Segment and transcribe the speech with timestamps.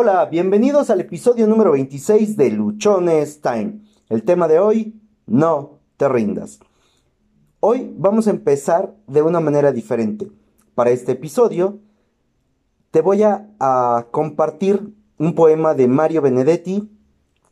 [0.00, 3.80] Hola, bienvenidos al episodio número 26 de Luchones Time.
[4.08, 4.94] El tema de hoy,
[5.26, 6.60] no te rindas.
[7.58, 10.30] Hoy vamos a empezar de una manera diferente.
[10.76, 11.80] Para este episodio
[12.92, 16.88] te voy a, a compartir un poema de Mario Benedetti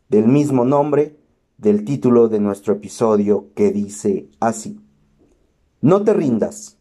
[0.08, 1.18] del mismo nombre
[1.58, 4.80] del título de nuestro episodio que dice así.
[5.80, 6.78] No te rindas,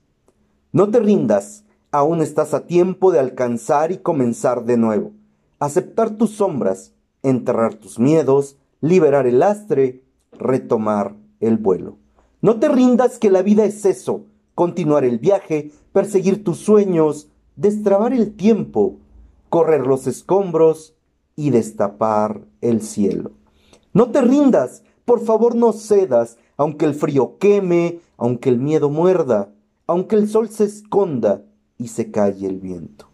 [0.71, 5.11] no te rindas, aún estás a tiempo de alcanzar y comenzar de nuevo
[5.59, 11.97] aceptar tus sombras, enterrar tus miedos, liberar el lastre, retomar el vuelo.
[12.41, 18.13] No te rindas que la vida es eso, continuar el viaje, perseguir tus sueños, destrabar
[18.13, 18.97] el tiempo,
[19.49, 20.95] correr los escombros
[21.35, 23.31] y destapar el cielo.
[23.93, 29.49] No te rindas, por favor no cedas, aunque el frío queme, aunque el miedo muerda,
[29.87, 31.43] aunque el sol se esconda
[31.77, 33.07] y se calle el viento.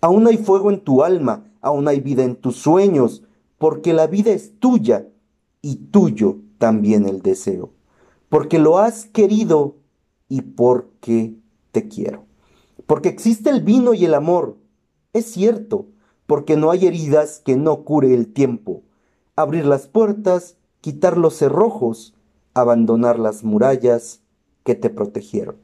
[0.00, 3.24] Aún hay fuego en tu alma, aún hay vida en tus sueños,
[3.58, 5.08] porque la vida es tuya
[5.62, 7.72] y tuyo también el deseo,
[8.28, 9.74] porque lo has querido
[10.28, 11.34] y porque
[11.72, 12.24] te quiero.
[12.86, 14.58] Porque existe el vino y el amor,
[15.12, 15.86] es cierto,
[16.26, 18.82] porque no hay heridas que no cure el tiempo.
[19.34, 22.14] Abrir las puertas, quitar los cerrojos,
[22.54, 24.22] abandonar las murallas
[24.62, 25.56] que te protegieron.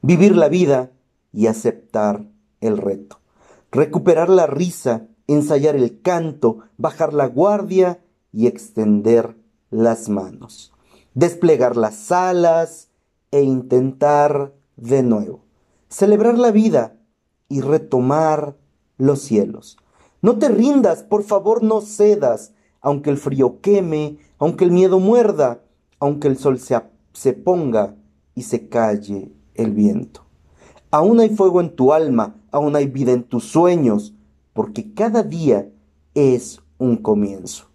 [0.00, 0.92] Vivir la vida
[1.32, 2.24] y aceptar
[2.60, 3.19] el reto
[3.70, 9.36] recuperar la risa, ensayar el canto, bajar la guardia y extender
[9.70, 10.72] las manos,
[11.14, 12.88] desplegar las alas
[13.30, 15.44] e intentar de nuevo,
[15.88, 16.96] celebrar la vida
[17.48, 18.56] y retomar
[18.98, 19.76] los cielos.
[20.22, 25.62] No te rindas, por favor no cedas, aunque el frío queme, aunque el miedo muerda,
[25.98, 26.80] aunque el sol se,
[27.12, 27.94] se ponga
[28.34, 30.24] y se calle el viento.
[30.90, 34.14] Aún hay fuego en tu alma, aún hay vida en tus sueños,
[34.52, 35.70] porque cada día
[36.14, 37.66] es un comienzo,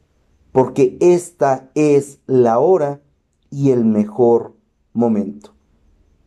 [0.52, 3.02] porque esta es la hora
[3.50, 4.55] y el mejor
[4.94, 5.54] momento,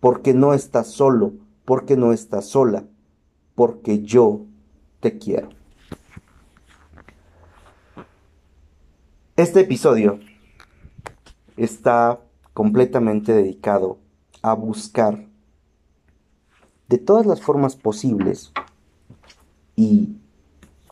[0.01, 1.33] porque no estás solo,
[1.65, 2.85] porque no estás sola,
[3.55, 4.47] porque yo
[5.01, 5.51] te quiero.
[9.37, 10.19] Este episodio
[11.57, 12.21] está
[12.55, 13.99] completamente dedicado
[14.43, 15.28] a buscar
[16.89, 18.53] de todas las formas posibles
[19.77, 20.17] y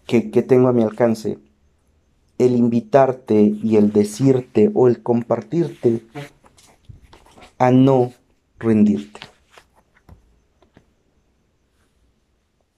[0.06, 1.38] que, tengo a mi alcance,
[2.38, 6.06] el invitarte y el decirte o el compartirte
[7.58, 8.12] a no
[8.58, 9.20] rendirte.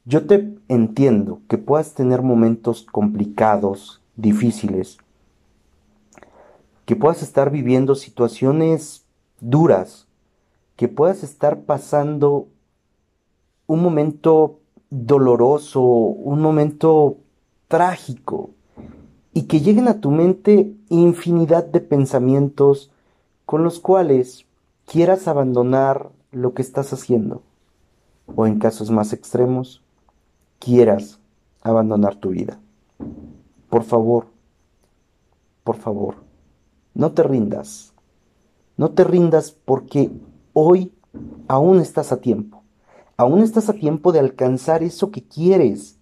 [0.05, 4.97] Yo te entiendo que puedas tener momentos complicados, difíciles,
[6.87, 9.05] que puedas estar viviendo situaciones
[9.41, 10.07] duras,
[10.77, 12.49] que puedas estar pasando
[13.69, 14.59] un momento
[14.91, 17.19] doloroso, un momento
[17.69, 18.51] trágico,
[19.35, 22.91] y que lleguen a tu mente infinidad de pensamientos
[23.45, 24.47] con los cuales
[24.87, 27.43] quieras abandonar lo que estás haciendo,
[28.35, 29.83] o en casos más extremos,
[30.59, 31.21] quieras
[31.63, 32.59] abandonar tu vida.
[33.69, 34.27] Por favor,
[35.63, 36.17] por favor,
[36.95, 37.93] no te rindas,
[38.79, 40.11] no te rindas porque
[40.55, 40.91] hoy
[41.49, 42.58] aún estás a tiempo.
[43.19, 45.99] Aún estás a tiempo de alcanzar eso que quieres.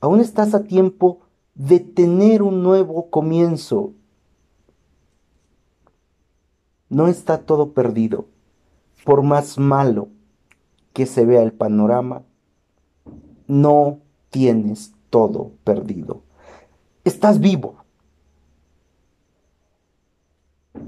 [0.00, 1.20] Aún estás a tiempo
[1.54, 3.92] de tener un nuevo comienzo.
[6.88, 8.26] No está todo perdido.
[9.04, 10.08] Por más malo
[10.92, 12.24] que se vea el panorama,
[13.46, 14.00] no
[14.30, 16.22] tienes todo perdido.
[17.04, 17.76] Estás vivo.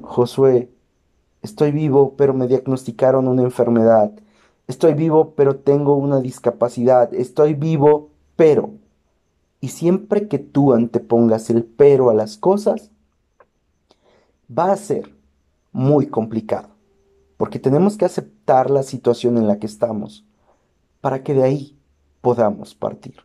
[0.00, 0.72] Josué,
[1.40, 4.12] estoy vivo, pero me diagnosticaron una enfermedad
[4.72, 7.12] Estoy vivo, pero tengo una discapacidad.
[7.12, 8.70] Estoy vivo, pero.
[9.60, 12.90] Y siempre que tú antepongas el pero a las cosas,
[14.48, 15.14] va a ser
[15.72, 16.70] muy complicado.
[17.36, 20.24] Porque tenemos que aceptar la situación en la que estamos
[21.02, 21.78] para que de ahí
[22.22, 23.16] podamos partir.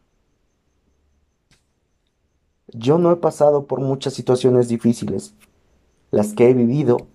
[2.74, 5.34] Yo no he pasado por muchas situaciones difíciles.
[6.12, 7.08] Las que he vivido,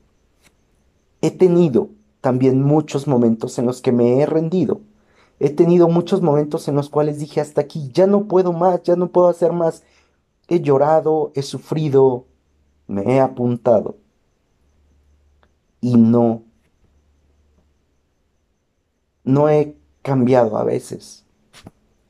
[1.21, 1.91] he tenido
[2.23, 4.81] también muchos momentos en los que me he rendido.
[5.41, 8.95] He tenido muchos momentos en los cuales dije hasta aquí, ya no puedo más, ya
[8.95, 9.83] no puedo hacer más.
[10.49, 12.27] He llorado, he sufrido,
[12.87, 13.97] me he apuntado.
[15.81, 16.45] Y no,
[19.25, 21.27] no he cambiado a veces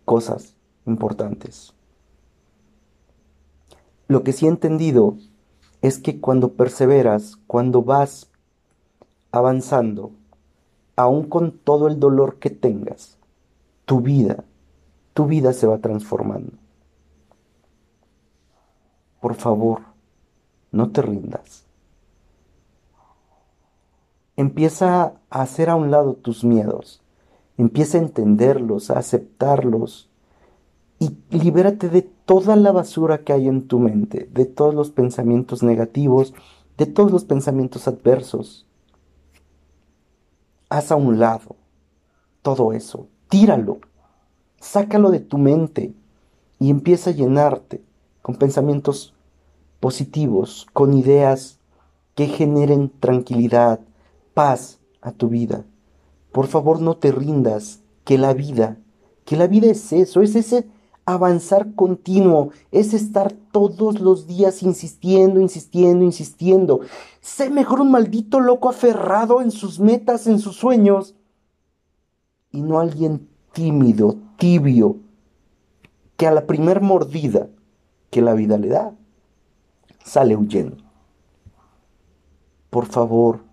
[0.04, 0.54] cosas
[0.84, 1.72] importantes.
[4.08, 5.16] Lo que sí he entendido
[5.80, 8.28] es que cuando perseveras, cuando vas
[9.32, 10.12] avanzando,
[10.94, 13.18] aún con todo el dolor que tengas,
[13.86, 14.44] tu vida,
[15.14, 16.52] tu vida se va transformando.
[19.22, 19.82] por favor,
[20.72, 21.64] no te rindas.
[24.36, 27.00] Empieza a hacer a un lado tus miedos.
[27.56, 30.10] Empieza a entenderlos, a aceptarlos.
[30.98, 35.62] Y libérate de toda la basura que hay en tu mente, de todos los pensamientos
[35.62, 36.34] negativos,
[36.76, 38.66] de todos los pensamientos adversos.
[40.72, 41.56] Haz a un lado
[42.40, 43.80] todo eso, tíralo,
[44.58, 45.92] sácalo de tu mente
[46.58, 47.82] y empieza a llenarte
[48.22, 49.12] con pensamientos
[49.80, 51.58] positivos, con ideas
[52.14, 53.80] que generen tranquilidad,
[54.32, 55.66] paz a tu vida.
[56.32, 58.78] Por favor, no te rindas, que la vida,
[59.26, 60.66] que la vida es eso, es ese
[61.04, 66.80] avanzar continuo, es estar todos los días insistiendo, insistiendo, insistiendo.
[67.20, 71.14] Sé mejor un maldito loco aferrado en sus metas, en sus sueños,
[72.50, 74.98] y no alguien tímido, tibio,
[76.16, 77.48] que a la primer mordida
[78.10, 78.94] que la vida le da,
[80.04, 80.76] sale huyendo.
[82.70, 83.44] Por favor,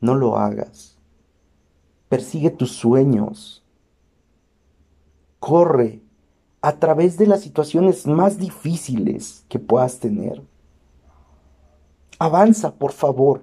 [0.00, 0.98] no lo hagas.
[2.08, 3.64] Persigue tus sueños.
[5.40, 6.03] Corre
[6.64, 10.42] a través de las situaciones más difíciles que puedas tener.
[12.18, 13.42] Avanza, por favor.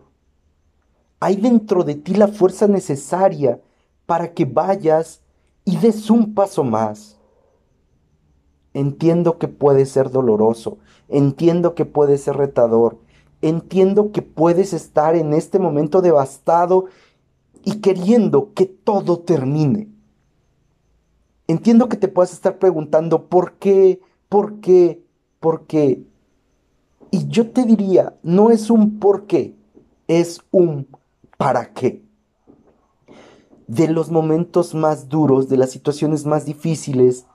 [1.19, 3.61] Hay dentro de ti la fuerza necesaria
[4.07, 5.21] para que vayas
[5.65, 7.19] y des un paso más.
[8.73, 12.97] Entiendo que puede ser doloroso, entiendo que puede ser retador,
[13.41, 16.85] Entiendo que puedes estar en este momento devastado
[17.63, 19.90] y queriendo que todo termine.
[21.47, 23.99] Entiendo que te puedas estar preguntando por qué,
[24.29, 25.03] por qué,
[25.39, 26.05] por qué.
[27.09, 29.55] Y yo te diría, no es un por qué,
[30.07, 30.87] es un
[31.37, 32.03] para qué.
[33.67, 37.25] De los momentos más duros, de las situaciones más difíciles,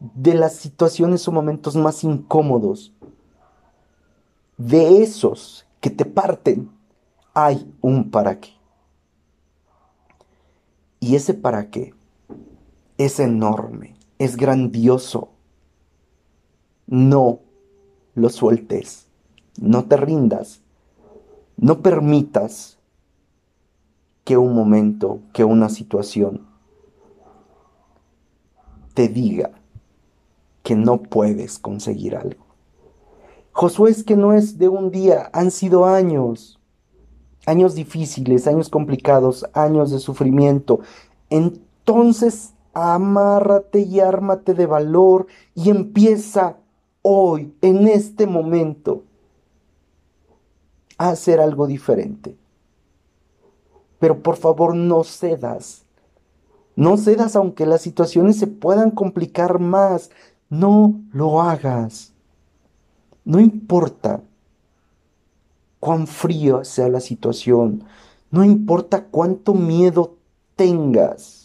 [0.00, 2.92] de las situaciones o momentos más incómodos,
[4.56, 6.70] de esos que te parten,
[7.34, 8.50] hay un para qué.
[10.98, 11.94] Y ese para qué
[12.98, 15.30] es enorme, es grandioso.
[16.86, 17.40] No
[18.14, 19.06] lo sueltes,
[19.60, 20.60] no te rindas,
[21.56, 22.78] no permitas
[24.24, 26.46] que un momento, que una situación
[28.94, 29.50] te diga
[30.62, 32.44] que no puedes conseguir algo.
[33.52, 36.58] Josué es que no es de un día, han sido años,
[37.46, 40.80] años difíciles, años complicados, años de sufrimiento.
[41.30, 46.56] Entonces, amárrate y ármate de valor y empieza
[47.02, 49.04] hoy, en este momento,
[50.98, 52.36] a hacer algo diferente.
[53.98, 55.84] Pero por favor no cedas.
[56.76, 60.10] No cedas aunque las situaciones se puedan complicar más.
[60.50, 62.12] No lo hagas.
[63.24, 64.20] No importa
[65.84, 67.84] cuán frío sea la situación,
[68.30, 70.16] no importa cuánto miedo
[70.56, 71.43] tengas,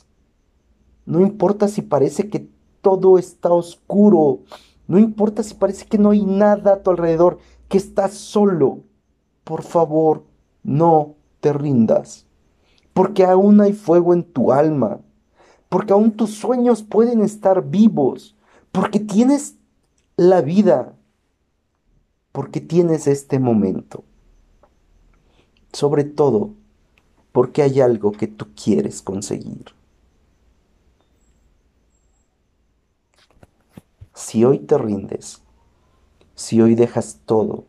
[1.09, 2.47] no importa si parece que
[2.81, 4.39] todo está oscuro,
[4.88, 8.79] no importa si parece que no hay nada a tu alrededor, que estás solo,
[9.44, 10.23] por favor,
[10.63, 12.25] no te rindas,
[12.94, 15.00] porque aún hay fuego en tu alma,
[15.67, 18.35] porque aún tus sueños pueden estar vivos,
[18.71, 19.55] porque tienes
[20.15, 20.95] la vida
[22.31, 24.03] porque tienes este momento.
[25.74, 26.51] Sobre todo
[27.31, 29.65] porque hay algo que tú quieres conseguir.
[34.19, 35.41] Si hoy te rindes,
[36.35, 37.63] si hoy dejas todo,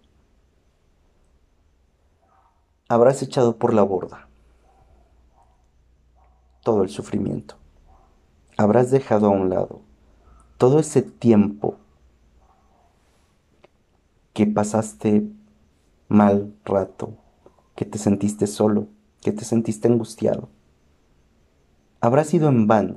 [2.89, 4.29] habrás echado por la borda
[6.65, 7.55] todo el sufrimiento.
[8.57, 9.81] Habrás dejado a un lado
[10.59, 11.77] todo ese tiempo
[14.33, 15.31] que pasaste
[16.09, 17.15] mal rato,
[17.77, 18.89] que te sentiste solo,
[19.23, 20.49] que te sentiste angustiado.
[22.01, 22.97] Habrá sido en vano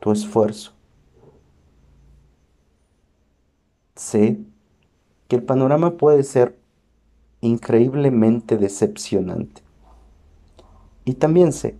[0.00, 0.72] tu esfuerzo.
[3.94, 4.38] Sé
[5.28, 6.58] que el panorama puede ser
[7.40, 9.62] increíblemente decepcionante.
[11.04, 11.76] Y también sé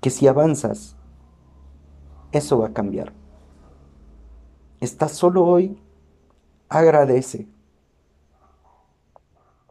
[0.00, 0.96] que si avanzas,
[2.32, 3.12] eso va a cambiar.
[4.80, 5.78] Estás solo hoy
[6.68, 7.46] agradece.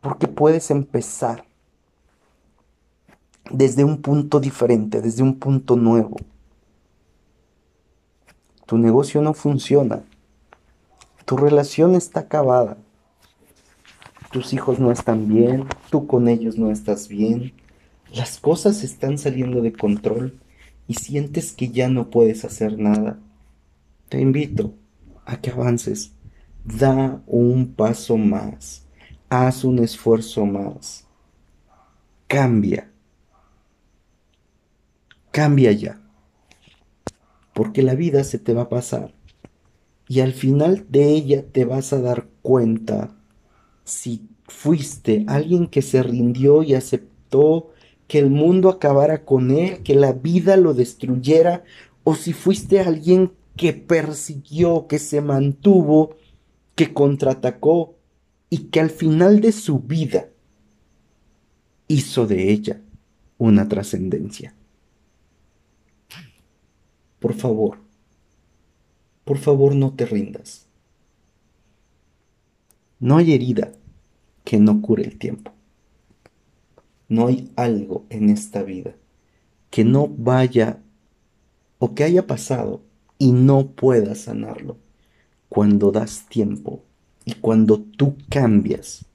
[0.02, 1.46] Porque puedes empezar
[3.52, 6.18] desde un punto diferente, desde un punto nuevo.
[8.66, 10.04] Tu negocio no funciona.
[11.30, 12.80] Tu relación está acabada.
[14.32, 15.68] Tus hijos no están bien.
[15.92, 17.54] Tú con ellos no estás bien.
[18.12, 20.40] Las cosas están saliendo de control
[20.88, 23.20] y sientes que ya no puedes hacer nada.
[24.10, 24.74] Te invito
[25.24, 26.14] a que avances
[26.66, 28.88] da un paso más,
[29.30, 31.06] haz un esfuerzo más,
[32.28, 32.90] cambia,
[35.30, 36.02] cambia ya,
[37.54, 39.19] porque la vida se te va a pasar
[40.10, 43.16] y al final de ella te vas a dar cuenta
[43.84, 47.70] si fuiste alguien que se rindió y aceptó
[48.08, 51.64] que el mundo acabara con él, que la vida lo destruyera,
[52.04, 56.16] o si fuiste alguien que persiguió, que se mantuvo,
[56.74, 57.96] que contraatacó
[58.50, 60.30] y que al final de su vida
[61.88, 62.82] hizo de ella
[63.38, 64.56] una trascendencia.
[67.20, 67.89] Por favor,
[69.30, 70.66] por favor no te rindas.
[73.00, 73.74] No hay herida
[74.44, 75.52] que no cure el tiempo.
[77.10, 78.96] No hay algo en esta vida
[79.70, 80.82] que no vaya
[81.78, 82.82] o que haya pasado
[83.20, 84.78] y no pueda sanarlo
[85.48, 86.82] cuando das tiempo
[87.24, 89.06] y cuando tú cambias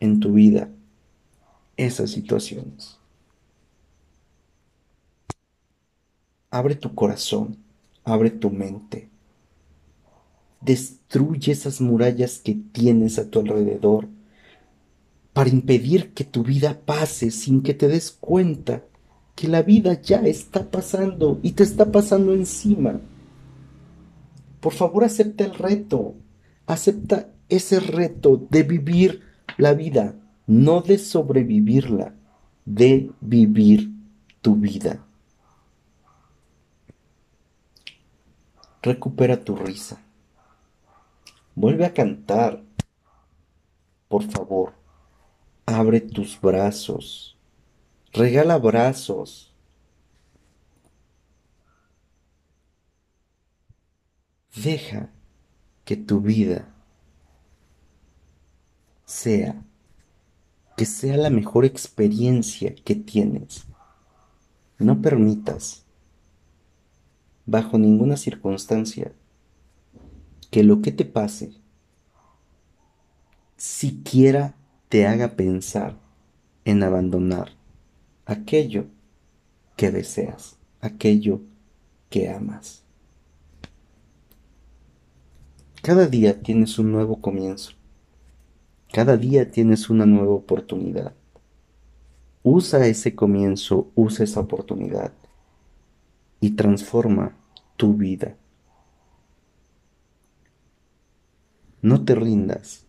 [0.00, 0.70] en tu vida
[1.76, 2.98] esas situaciones.
[6.50, 7.58] Abre tu corazón,
[8.04, 9.09] abre tu mente,
[10.60, 14.08] destruye esas murallas que tienes a tu alrededor
[15.32, 18.84] para impedir que tu vida pase sin que te des cuenta
[19.34, 23.00] que la vida ya está pasando y te está pasando encima.
[24.60, 26.14] Por favor, acepta el reto,
[26.66, 29.22] acepta ese reto de vivir
[29.56, 30.14] la vida,
[30.46, 32.14] no de sobrevivirla,
[32.66, 33.90] de vivir
[34.42, 35.06] tu vida.
[38.82, 40.02] Recupera tu risa.
[41.60, 42.64] Vuelve a cantar.
[44.08, 44.72] Por favor,
[45.66, 47.36] abre tus brazos.
[48.14, 49.54] Regala brazos.
[54.56, 55.10] Deja
[55.84, 56.66] que tu vida
[59.04, 59.62] sea,
[60.78, 63.66] que sea la mejor experiencia que tienes.
[64.78, 65.84] No permitas,
[67.44, 69.12] bajo ninguna circunstancia,
[70.50, 71.52] que lo que te pase
[73.56, 74.54] siquiera
[74.88, 75.96] te haga pensar
[76.64, 77.52] en abandonar
[78.26, 78.86] aquello
[79.76, 81.40] que deseas, aquello
[82.08, 82.82] que amas.
[85.82, 87.72] Cada día tienes un nuevo comienzo.
[88.92, 91.14] Cada día tienes una nueva oportunidad.
[92.42, 95.12] Usa ese comienzo, usa esa oportunidad
[96.40, 97.36] y transforma
[97.76, 98.36] tu vida.
[101.82, 102.84] No te rindas.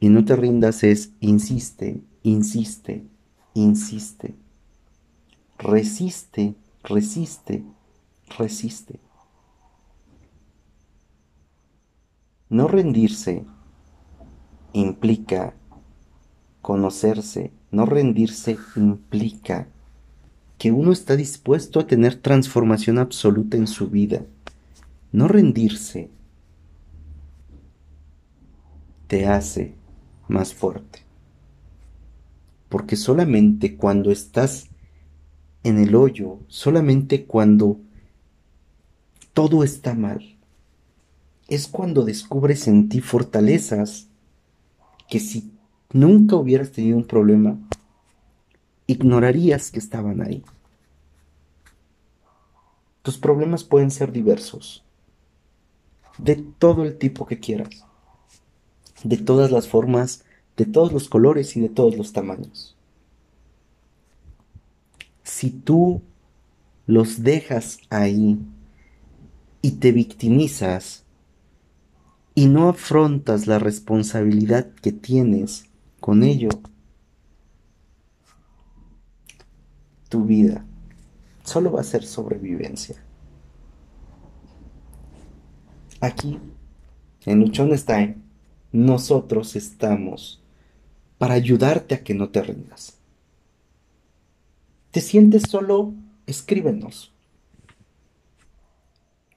[0.00, 3.06] Y no te rindas es insiste, insiste,
[3.54, 4.34] insiste.
[5.58, 7.64] Resiste, resiste,
[8.36, 8.98] resiste.
[12.48, 13.44] No rendirse
[14.72, 15.54] implica
[16.60, 19.68] conocerse, no rendirse implica
[20.58, 24.22] que uno está dispuesto a tener transformación absoluta en su vida.
[25.12, 26.10] No rendirse
[29.06, 29.74] te hace
[30.28, 31.00] más fuerte.
[32.68, 34.68] Porque solamente cuando estás
[35.62, 37.80] en el hoyo, solamente cuando
[39.32, 40.36] todo está mal,
[41.48, 44.08] es cuando descubres en ti fortalezas
[45.08, 45.52] que si
[45.92, 47.58] nunca hubieras tenido un problema,
[48.86, 50.42] ignorarías que estaban ahí.
[53.02, 54.82] Tus problemas pueden ser diversos,
[56.16, 57.84] de todo el tipo que quieras
[59.04, 60.24] de todas las formas,
[60.56, 62.76] de todos los colores y de todos los tamaños.
[65.22, 66.02] Si tú
[66.86, 68.38] los dejas ahí
[69.62, 71.04] y te victimizas
[72.34, 75.66] y no afrontas la responsabilidad que tienes
[76.00, 76.48] con ello,
[80.08, 80.64] tu vida
[81.44, 82.96] solo va a ser sobrevivencia.
[86.00, 86.38] Aquí,
[87.24, 88.23] en Luchonstein,
[88.74, 90.42] nosotros estamos
[91.16, 92.98] para ayudarte a que no te rindas.
[94.90, 95.94] ¿Te sientes solo?
[96.26, 97.12] Escríbenos.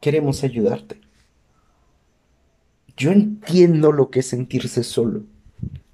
[0.01, 0.99] Queremos ayudarte.
[2.97, 5.21] Yo entiendo lo que es sentirse solo,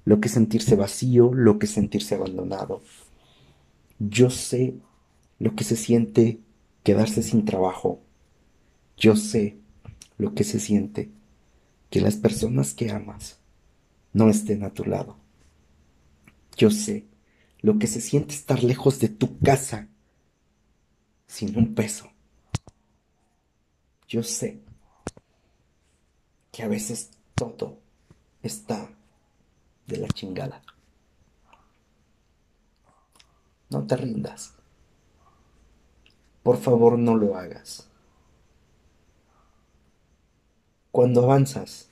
[0.06, 2.80] lo que es sentirse vacío, lo que es sentirse abandonado.
[3.98, 4.72] Yo sé
[5.38, 6.38] lo que se siente
[6.82, 8.00] quedarse sin trabajo.
[8.96, 9.58] Yo sé
[10.16, 11.10] lo que se siente
[11.94, 13.38] que las personas que amas
[14.12, 15.16] no estén a tu lado.
[16.56, 17.06] Yo sé
[17.60, 19.86] lo que se siente estar lejos de tu casa
[21.28, 22.10] sin un peso.
[24.08, 24.60] Yo sé
[26.50, 27.78] que a veces todo
[28.42, 28.90] está
[29.86, 30.62] de la chingada.
[33.70, 34.52] No te rindas.
[36.42, 37.88] Por favor, no lo hagas.
[40.94, 41.88] Cuando avanzas,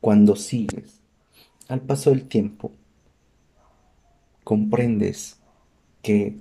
[0.00, 1.02] cuando sigues,
[1.68, 2.72] al paso del tiempo,
[4.42, 5.36] comprendes
[6.00, 6.34] que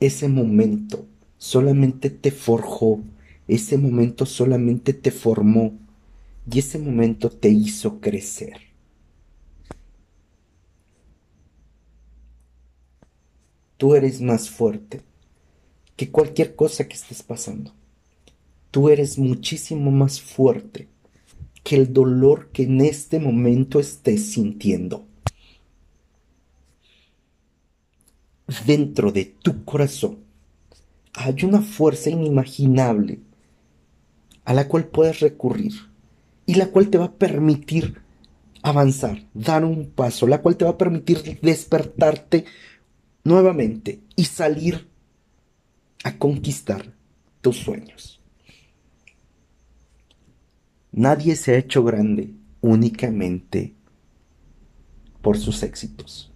[0.00, 1.04] ese momento
[1.36, 3.02] solamente te forjó,
[3.48, 5.74] ese momento solamente te formó
[6.50, 8.56] y ese momento te hizo crecer.
[13.76, 15.02] Tú eres más fuerte
[15.96, 17.74] que cualquier cosa que estés pasando.
[18.70, 20.88] Tú eres muchísimo más fuerte
[21.70, 25.06] que el dolor que en este momento estés sintiendo.
[28.66, 30.18] Dentro de tu corazón
[31.12, 33.20] hay una fuerza inimaginable
[34.44, 35.74] a la cual puedes recurrir
[36.44, 38.02] y la cual te va a permitir
[38.62, 42.46] avanzar, dar un paso, la cual te va a permitir despertarte
[43.22, 44.88] nuevamente y salir
[46.02, 46.92] a conquistar
[47.40, 48.19] tus sueños.
[50.92, 53.74] Nadie se ha hecho grande únicamente
[55.22, 56.32] por sus éxitos.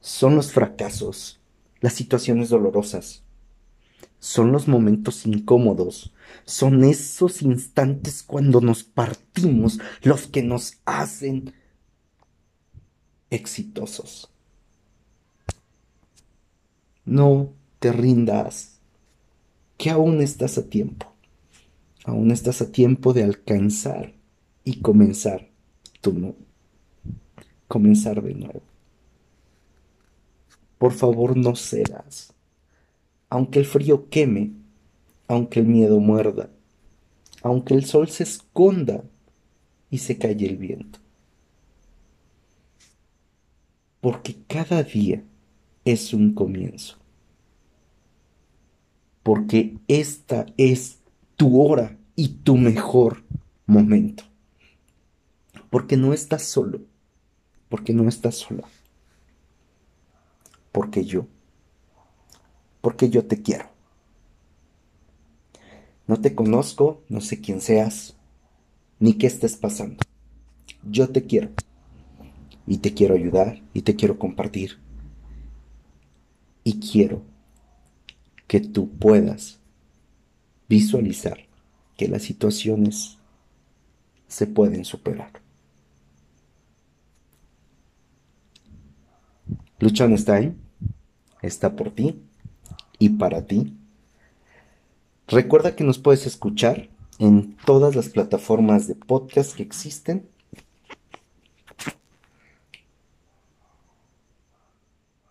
[0.00, 1.40] Son los fracasos,
[1.80, 3.24] las situaciones dolorosas,
[4.18, 6.12] son los momentos incómodos,
[6.44, 11.54] son esos instantes cuando nos partimos los que nos hacen
[13.30, 14.30] exitosos.
[17.04, 18.78] No te rindas,
[19.76, 21.15] que aún estás a tiempo.
[22.06, 24.14] Aún estás a tiempo de alcanzar
[24.62, 25.50] y comenzar
[26.00, 26.36] tu no.
[27.66, 28.62] Comenzar de nuevo.
[30.78, 32.32] Por favor, no cedas.
[33.28, 34.52] Aunque el frío queme,
[35.26, 36.48] aunque el miedo muerda,
[37.42, 39.02] aunque el sol se esconda
[39.90, 41.00] y se calle el viento.
[44.00, 45.24] Porque cada día
[45.84, 46.98] es un comienzo.
[49.24, 51.00] Porque esta es
[51.36, 53.22] tu hora y tu mejor
[53.66, 54.24] momento.
[55.70, 56.80] Porque no estás solo,
[57.68, 58.64] porque no estás sola.
[60.72, 61.26] Porque yo,
[62.80, 63.66] porque yo te quiero.
[66.06, 68.16] No te conozco, no sé quién seas,
[68.98, 70.04] ni qué estés pasando.
[70.88, 71.50] Yo te quiero.
[72.66, 74.78] Y te quiero ayudar, y te quiero compartir.
[76.64, 77.22] Y quiero
[78.46, 79.60] que tú puedas
[80.68, 81.38] visualizar
[81.96, 83.18] que las situaciones
[84.28, 85.30] se pueden superar.
[89.78, 90.56] Luchan está ahí,
[91.42, 92.22] está por ti
[92.98, 93.76] y para ti.
[95.28, 100.28] Recuerda que nos puedes escuchar en todas las plataformas de podcast que existen.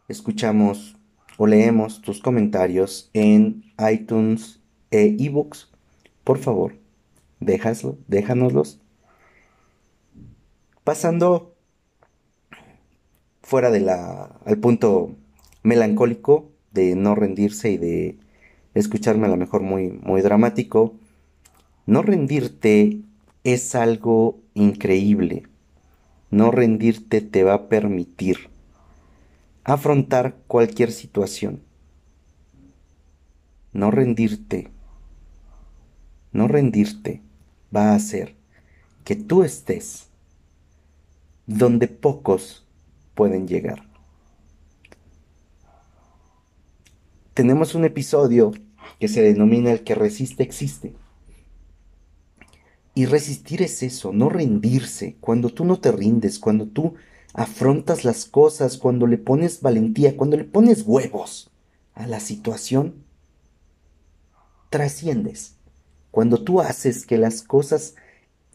[0.07, 0.95] Escuchamos
[1.37, 4.61] o leemos tus comentarios en iTunes
[5.03, 5.69] e ebooks,
[6.23, 6.77] por favor,
[7.39, 8.79] déjaslo, déjanoslos.
[10.83, 11.55] Pasando
[13.41, 15.15] fuera de la, al punto
[15.63, 18.17] melancólico de no rendirse y de
[18.73, 20.95] escucharme a lo mejor muy, muy dramático,
[21.85, 23.01] no rendirte
[23.43, 25.43] es algo increíble.
[26.31, 28.49] No rendirte te va a permitir
[29.63, 31.61] afrontar cualquier situación.
[33.73, 34.71] No rendirte
[36.35, 37.21] no rendirte
[37.75, 38.35] va a hacer
[39.03, 40.07] que tú estés
[41.47, 42.65] donde pocos
[43.13, 43.87] pueden llegar.
[47.33, 48.51] Tenemos un episodio
[48.99, 50.93] que se denomina El que resiste existe.
[52.93, 55.17] Y resistir es eso, no rendirse.
[55.19, 56.95] Cuando tú no te rindes, cuando tú
[57.33, 61.51] afrontas las cosas, cuando le pones valentía, cuando le pones huevos
[61.93, 63.03] a la situación,
[64.69, 65.55] trasciendes.
[66.15, 67.95] Cuando tú haces que las cosas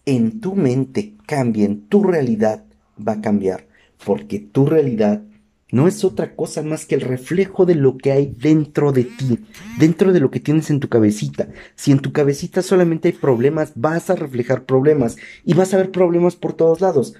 [0.06, 2.64] en tu mente cambien, tu realidad
[3.06, 3.66] va a cambiar,
[4.02, 5.24] porque tu realidad
[5.70, 9.40] no es otra cosa más que el reflejo de lo que hay dentro de ti,
[9.78, 11.50] dentro de lo que tienes en tu cabecita.
[11.74, 15.90] Si en tu cabecita solamente hay problemas, vas a reflejar problemas y vas a ver
[15.90, 17.14] problemas por todos lados.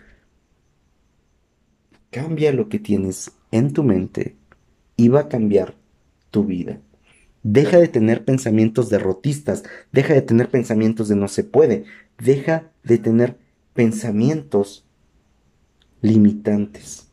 [2.09, 4.37] Cambia lo que tienes en tu mente
[4.97, 5.75] y va a cambiar
[6.31, 6.81] tu vida.
[7.43, 11.85] Deja de tener pensamientos derrotistas, deja de tener pensamientos de no se puede,
[12.19, 13.39] deja de tener
[13.73, 14.87] pensamientos
[16.03, 17.11] limitantes.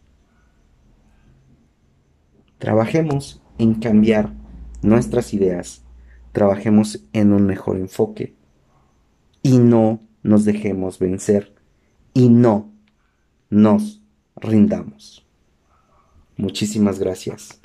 [2.57, 4.33] Trabajemos en cambiar
[4.81, 5.83] nuestras ideas,
[6.31, 8.35] trabajemos en un mejor enfoque
[9.41, 11.53] y no nos dejemos vencer
[12.13, 12.73] y no
[13.49, 14.01] nos
[14.35, 15.25] rindamos.
[16.35, 17.59] Muchísimas gracias.